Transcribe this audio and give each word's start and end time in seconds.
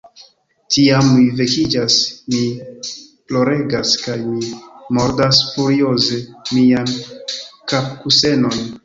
Tiam, 0.75 1.09
mi 1.17 1.25
vekiĝas, 1.41 1.97
mi 2.35 2.39
ploregas, 3.33 3.91
kaj 4.05 4.15
mi 4.23 4.49
mordas 4.99 5.43
furioze 5.53 6.19
mian 6.59 6.91
kapkusenon. 7.75 8.59